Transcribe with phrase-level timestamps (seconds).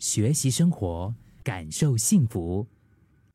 [0.00, 1.12] 学习生活，
[1.44, 2.66] 感受幸福。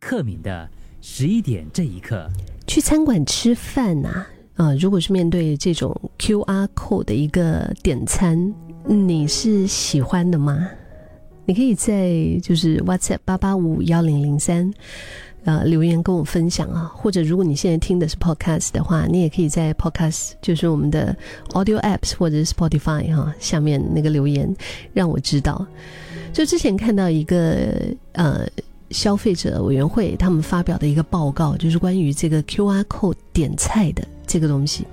[0.00, 0.66] 克敏的
[1.02, 2.26] 十一点这一刻，
[2.66, 8.54] 去餐馆吃饭呐，啊，如果是面对这种 Q R code 的一个点餐，
[8.86, 10.66] 你是喜欢的吗？
[11.44, 12.10] 你可以在
[12.42, 14.72] 就是 WhatsApp 八八五幺零零三。
[15.44, 21.14] 呃，留言跟我分享啊，或者如果你现在听的是 Podcast 的话，你也可以在 Podcast，就是我们的
[21.50, 24.56] Audio Apps 或者是 Spotify 哈，下面那个留言
[24.94, 25.66] 让我知道。
[26.34, 27.72] 就之前看到一个
[28.12, 28.44] 呃
[28.90, 34.84] 消费者委员会他们发表的一个报告，就是关于这个 QR Code 点菜的这个东西。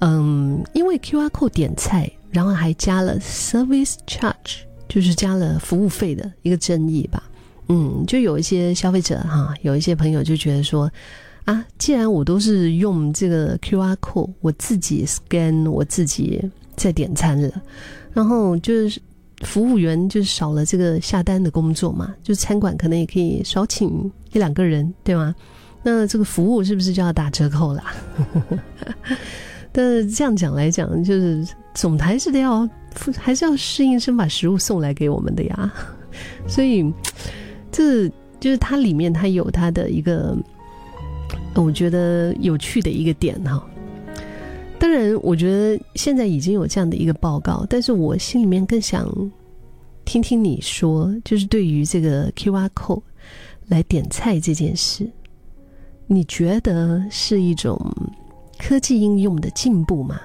[0.00, 7.22] 嗯，因为 QR Code 点菜，然后还加了 Service Charge，就是加了服务费的一个争议吧。
[7.68, 10.90] 嗯，就有一些消费者哈，有一些朋友就觉得说，
[11.44, 16.42] 啊，既然我都是用这个 Q R code，我自己 scan，我自己
[16.74, 17.62] 在点餐了，
[18.12, 19.00] 然后就是
[19.40, 25.34] 服务员就少了这个下单的工作嘛，就餐馆可能也可以少请一两个人，对吗？
[25.82, 27.92] 那这个服务是不是就要打折扣啦？
[29.72, 32.68] 但是这样讲来讲，就是总台是得要
[33.16, 35.72] 还是要适应生把食物送来给我们的呀，
[36.46, 36.92] 所以。
[37.72, 38.08] 这
[38.40, 40.36] 就是它里面它有它的一个，
[41.54, 43.64] 我觉得有趣的一个点哈。
[44.80, 49.06] 当然，我觉得现在已经有这样的一个报告，但是我心里面更想
[50.06, 53.02] 听听你说，就是对于这个 Q R code
[53.68, 55.06] 来点菜这件事，
[56.06, 57.78] 你觉得是一种
[58.58, 60.18] 科技应用的进步吗？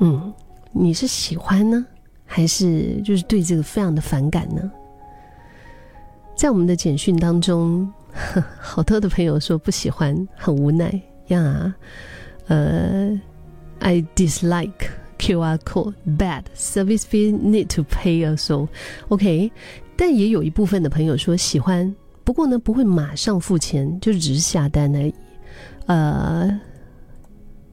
[0.00, 0.34] 嗯，
[0.72, 1.86] 你是喜欢呢，
[2.26, 4.68] 还是就是对这个非常的反感呢？
[6.34, 7.88] 在我们的简讯当中，
[8.58, 11.72] 好多的朋友说不喜欢，很无奈呀。
[12.50, 13.20] 呃
[13.78, 18.66] ，I dislike QR code, bad service fee need to pay also.
[19.08, 19.52] OK，
[19.96, 25.14] 但也有一部分的朋友说喜欢，不过呢不会马上付钱，就只是下单而已。
[25.86, 26.60] 呃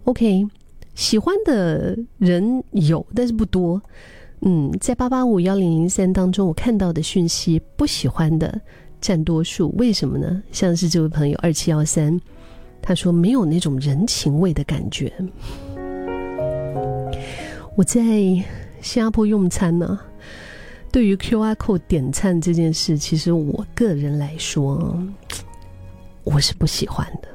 [0.04, 0.48] ，OK，
[0.94, 3.82] 喜欢的人有，但是不多。
[4.42, 8.62] 嗯，在八八五幺零零三当中，我看到的讯息不喜欢的
[9.02, 10.44] 占多数，为什么呢？
[10.52, 12.22] 像是这位朋友二七幺三，
[12.88, 15.12] 他说没有那种人情味的感觉。
[17.76, 18.02] 我在
[18.82, 20.00] 新加坡用餐呢，
[20.90, 24.98] 对于 Q R code 点餐这件事，其实我个人来说，
[26.24, 27.28] 我是不喜欢的，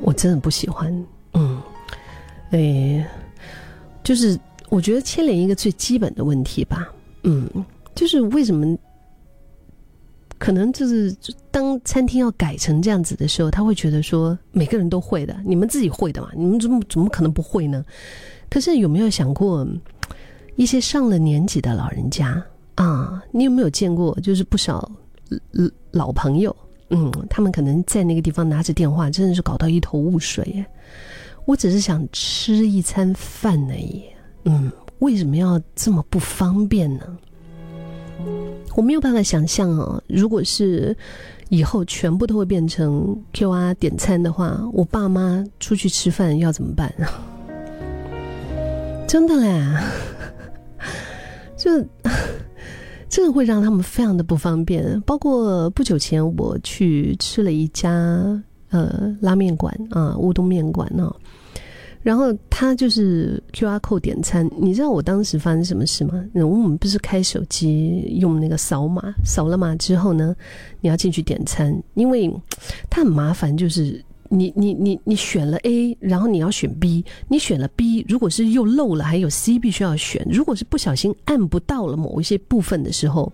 [0.00, 1.04] 我真的不喜欢。
[1.34, 1.60] 嗯，
[2.52, 3.06] 哎，
[4.02, 4.40] 就是。
[4.70, 7.48] 我觉得牵连一个最基本的问题吧，嗯，
[7.94, 8.76] 就是为什么
[10.38, 11.14] 可能就是
[11.50, 17.84] 当餐厅要改成这样子的时候，他会觉得说每个人都会的，你们自己会的嘛，你们怎么怎么可能不会呢？
[18.50, 19.66] 可是有没有想过
[20.56, 23.22] 一些上了年纪的老人家啊？
[23.32, 24.90] 你有没有见过就是不少
[25.90, 26.54] 老朋友，
[26.90, 30.64] 嗯，他们可能在那个地方拿着电话，真的是搞到一头雾水。
[31.46, 34.02] 我只是想吃一餐饭而已。
[34.44, 37.18] 嗯，为什么要这么不方便呢？
[38.76, 40.96] 我没有办法想象啊，如果是
[41.48, 46.92] 以后全部都会变成 Q R 点餐的话，我爸妈出去吃饭要怎么办？
[49.06, 49.62] 真的嘞，
[51.56, 51.84] 这
[53.08, 55.00] 这个会让他们非常的不方便。
[55.02, 61.14] 包括不久前我去吃了一家呃拉面馆啊，乌冬面馆呢。
[62.04, 66.22] 然后他就是 Q R code 点餐，你知道我当时发生什么事吗？
[66.34, 70.36] 我们不是开手机用那个扫码，扫了码之后呢，
[70.82, 72.30] 你要进去点餐，因为
[72.90, 83.32] 它很麻烦，就是你你你你选了 A，然后你要选 B，你选了 B，如果是又漏了，还有 C 必须要选，如果是不小心按不到了某一些部分的时候，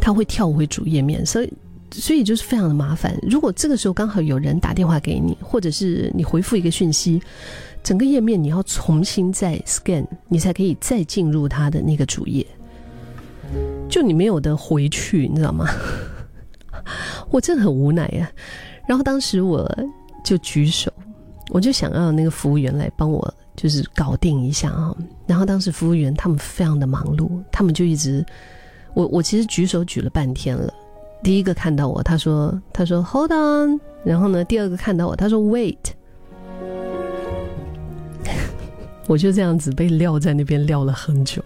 [0.00, 1.52] 它会跳回主页面，所以。
[1.92, 3.16] 所以就是非常的麻烦。
[3.22, 7.22] 如果这个时候刚好有人打电话给你，或者是你回复一个讯息，
[7.82, 12.46] 整个页面你要重新再 scan，你才可以再进入他的那个主页。
[13.88, 15.68] 就你没有的回去，你知道吗？
[17.30, 18.30] 我真的很无奈呀。
[18.86, 19.70] 然后当时我
[20.24, 20.90] 就举手，
[21.50, 24.96] 我就想要那个服务员来帮我，就是搞定一下啊。
[25.26, 28.24] 然后当时服务员他们非常的忙碌，他们就一直，
[28.94, 30.72] 我我其实举手举了半天了。
[31.22, 35.76] 第一个看到我，他说：“他说 Hold on。”然后呢，第二个看到我，他说：“Wait。
[39.06, 41.42] ”我就这样子被撂在那边撂了很久，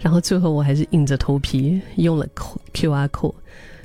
[0.00, 2.26] 然后最后我还是硬着头皮用了
[2.72, 3.34] Q R code，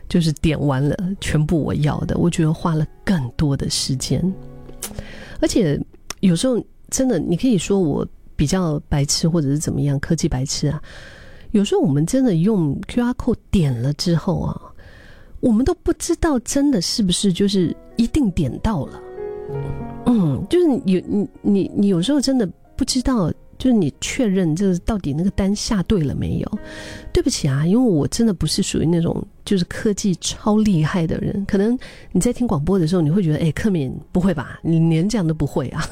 [0.07, 2.17] 就是点完了全部我要的。
[2.17, 4.21] 我觉得花了更多的时间，
[5.41, 5.79] 而且
[6.19, 10.81] 有时候真的，你可以说我比较白痴或者是怎么样科技白痴啊。
[11.51, 14.61] 有时候我们真的用 Q R code 点了之后啊，
[15.39, 19.01] 我们都不知道真的是不是就是一定点到了。
[20.05, 26.59] 嗯，就是有你你你有时候真的不知道，就是你确认这到底那个单下对了没有？
[27.13, 31.45] 对不起啊，因为我真的不是属于那种就是科技超厉害的人。
[31.45, 31.77] 可能
[32.11, 34.59] 你在听广播的时候，你会觉得，哎，克敏不会吧？
[34.61, 35.89] 你连这样都不会啊？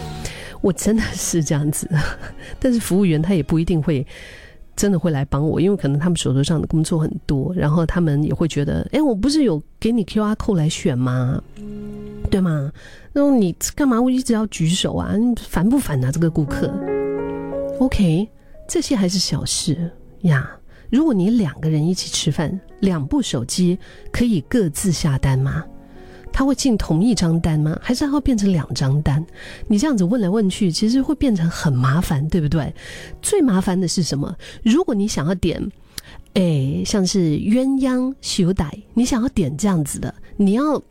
[0.62, 1.88] 我真的是这样子，
[2.58, 4.04] 但是服务员他也不一定会。
[4.76, 11.42] 真的会来帮我，因为可能他们手头上的工作很多，然后他们也会觉得，哎，我不是有给你 Q R code 来选吗？
[12.30, 12.70] 对吗？
[13.12, 15.16] 那你干嘛我一直要举手啊？
[15.16, 16.12] 你烦不烦啊？
[16.12, 16.70] 这个顾客
[17.80, 18.28] ？OK，
[18.68, 19.90] 这些还是小事
[20.22, 20.50] 呀。
[20.90, 23.78] 如果你两个人一起吃饭，两部手机
[24.12, 25.64] 可以各自下单吗？
[26.32, 27.78] 他会进同一张单吗？
[27.82, 29.24] 还是他会变成两张单？
[29.68, 32.74] 你这样子问来问去，其实会变成很麻烦，对不对？
[33.22, 34.34] 最麻烦的是什么？
[34.62, 35.62] 如果你想要点，
[36.34, 40.82] 哎，像是鸳鸯修带，你想要点这样子的，你要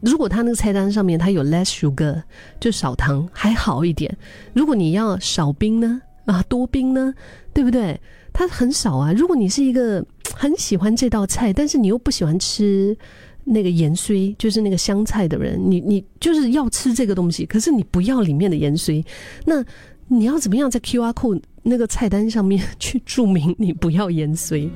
[0.00, 2.22] 如果他那个菜单上面他有 less sugar，
[2.58, 4.16] 就少糖还好一点。
[4.54, 6.00] 如果你要少冰呢？
[6.24, 7.12] 啊，多冰呢？
[7.52, 8.00] 对不对？
[8.32, 9.12] 它很少啊。
[9.12, 12.96] 如果你是一个很喜欢这道菜，但是你又不喜欢吃。
[13.44, 19.04] 那个盐水就是那个香菜的人，你你就是要吃这个东西，可是你不要里面的盐水，
[19.44, 19.64] 那
[20.08, 24.68] 你要怎么样在 Q R code 那个菜单上面去注明你不要盐水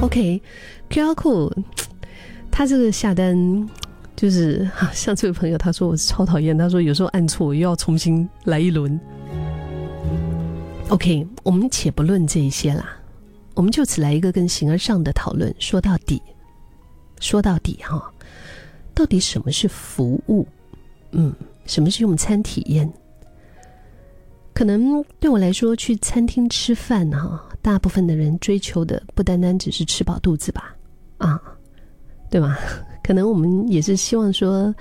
[0.00, 1.52] ？OK，Q R code，
[2.50, 3.68] 他这个下单
[4.14, 8.98] 就是像这位朋友他说我超讨厌，他说有时候按错又要重新来一轮。
[10.88, 12.96] OK，我们且不论这一些啦，
[13.54, 16.22] 我们就此来一个更形而上的讨论，说到底。
[17.20, 18.12] 说到底哈，
[18.94, 20.46] 到底什么是服务？
[21.12, 21.32] 嗯，
[21.66, 22.92] 什么是用餐体验？
[24.52, 30.74] 可能对我来说，去餐厅吃饭哈，大部分的人追求的不单单只是吃饱肚子吧？
[31.18, 31.40] 啊，
[32.30, 32.58] 对吧？
[33.04, 34.74] 可能我们也是希望说，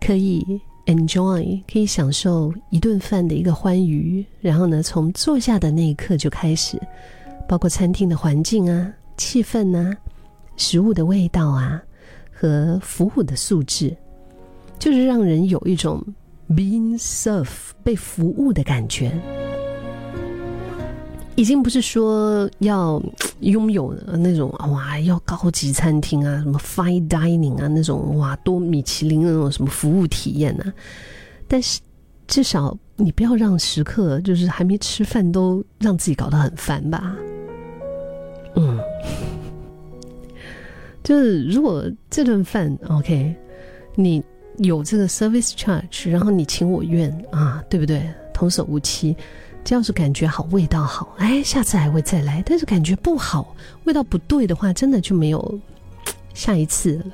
[0.00, 4.24] 可以 enjoy，可以享受一顿饭的一个欢愉。
[4.40, 6.78] 然后呢，从坐下的那一刻就开始，
[7.48, 9.96] 包括餐厅的环境啊、气氛啊。
[10.56, 11.82] 食物的味道啊，
[12.32, 13.96] 和服务的素质，
[14.78, 16.02] 就是让人有一种
[16.50, 19.12] being served 被服务的感觉。
[21.36, 23.02] 已经不是说要
[23.40, 30.72] 拥有那种哇，要高级餐厅啊，什么 fine dining 啊那种哇，多米其林那种什么服务体验啊。
[31.48, 31.80] 但是
[32.28, 37.16] 至少你不要让食客就是还没吃饭都让自己搞得很烦吧。
[41.04, 43.32] 就是如果这顿饭 OK，
[43.94, 44.24] 你
[44.56, 48.02] 有这个 service charge，然后你情我愿啊，对不对？
[48.32, 49.14] 童叟无欺，
[49.62, 52.42] 这要是感觉好，味道好，哎，下次还会再来。
[52.44, 53.54] 但是感觉不好，
[53.84, 55.60] 味道不对的话，真的就没有
[56.32, 57.04] 下一次了。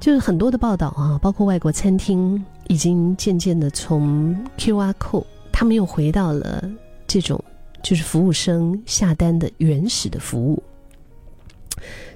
[0.00, 6.64] 就是很多的报道啊，包括外国餐厅已经渐渐的从 QR code，他们又回到了
[7.06, 7.44] 这种
[7.82, 10.62] 就是服务生下单的原始的服务。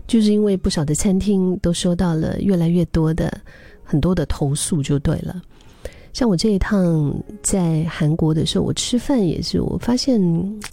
[0.07, 3.33] 就是因为不少的餐厅都收到了越来越多的
[3.83, 5.41] 很多的投诉，就对了。
[6.13, 10.21] 像我这一趟在韩国的时候，我吃饭也是，我发现，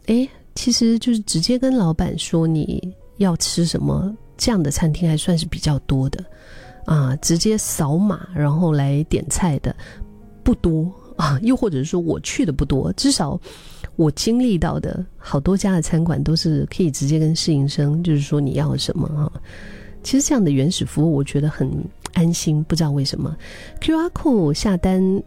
[0.08, 6.22] 哎，其实就是直接跟老板说你要吃什么这样的餐厅还算是比较多的
[6.86, 9.74] 啊，直接扫码然后来点菜的
[10.44, 13.40] 不多啊，又或者说我去的不多，至少。
[14.00, 19.30] 我经历到的好多家的餐馆都是可以直接跟侍应生，就是说你要什么哈？
[20.02, 21.70] 其实这样的原始服务，我觉得很
[22.14, 22.64] 安心。
[22.64, 23.36] 不知道为什么
[23.82, 25.22] ，Q R code 下单。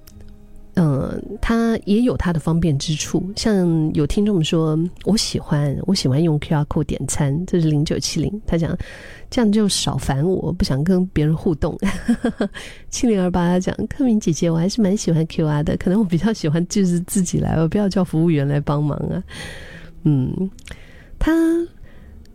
[0.75, 3.23] 嗯，它也有它的方便之处。
[3.37, 8.75] 像有听众说，我喜欢我喜欢用 Q R code 点餐，这是零九七零，他讲
[9.29, 11.77] 这样就少烦我，不想跟别人互动。
[12.89, 19.23] 七零二八他讲，柯明姐姐，我还是蛮喜欢 Q R 的，可能我比较喜欢就是自己来，我不要叫服务员来帮忙啊。
[20.05, 20.51] 嗯，
[21.19, 21.33] 它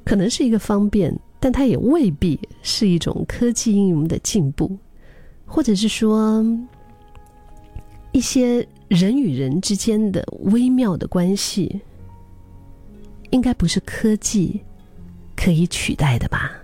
[0.05, 4.77] 可能是一个方便，但它也未必是一种科技应用的进步，
[5.43, 6.45] 或者是说。
[8.17, 11.81] 一些人与人之间的微妙的关系，
[13.29, 14.59] 应该不是科技
[15.35, 16.59] 可以取代的吧。